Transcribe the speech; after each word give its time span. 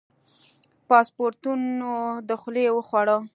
پاسپورتونو 0.87 1.93
دخولي 2.29 2.65
وخوړه. 2.77 3.17